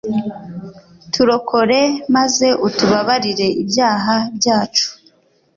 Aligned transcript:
turokore 1.13 1.81
maze 2.15 2.47
utubabarire 2.67 3.47
ibyaha 3.61 4.15
byacu 4.37 4.87